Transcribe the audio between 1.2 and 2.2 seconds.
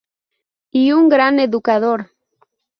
educador.